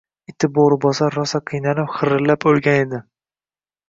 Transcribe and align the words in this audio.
Iti 0.31 0.47
Bo‘ribosar 0.53 1.17
rosa 1.17 1.41
qiynalib, 1.51 1.91
xirillab 1.97 2.47
o‘lgan 2.53 2.81
edi 2.87 3.01